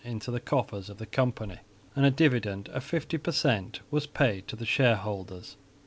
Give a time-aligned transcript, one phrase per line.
[0.03, 1.59] into the coffers of the company,
[1.95, 5.57] and a dividend of 50 per cent, was paid to the shareholders.